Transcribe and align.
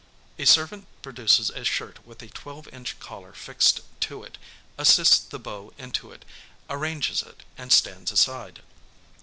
A 0.39 0.47
servant 0.47 0.87
produces 1.03 1.51
a 1.51 1.63
shirt 1.63 2.03
with 2.07 2.23
a 2.23 2.27
12 2.29 2.67
inch 2.69 2.99
collar 2.99 3.33
fixed 3.33 3.81
to 3.99 4.23
it, 4.23 4.39
assists 4.75 5.19
the 5.19 5.37
Beau 5.37 5.73
into 5.77 6.11
it, 6.11 6.25
arranges 6.71 7.21
it, 7.21 7.43
and 7.55 7.71
stands 7.71 8.11
aside. 8.11 8.63